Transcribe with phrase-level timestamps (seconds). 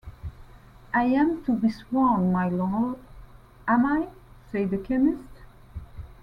[0.95, 2.97] ‘I am to be sworn, my Lord,
[3.67, 4.07] am I?’
[4.51, 5.29] said the chemist.